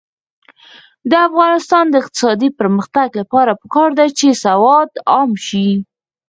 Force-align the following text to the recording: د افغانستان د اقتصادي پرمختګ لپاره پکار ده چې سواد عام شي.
د 1.09 1.11
افغانستان 1.29 1.85
د 1.89 1.95
اقتصادي 2.01 2.49
پرمختګ 2.59 3.09
لپاره 3.21 3.51
پکار 3.61 3.89
ده 3.99 4.05
چې 4.17 4.27
سواد 4.43 4.89
عام 5.13 5.31
شي. 5.47 5.69